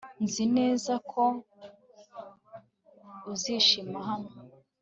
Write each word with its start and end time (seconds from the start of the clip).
Nzi 0.23 0.43
neza 0.57 0.93
ko 1.11 1.23
uzishima 3.33 3.97
hano 4.09 4.31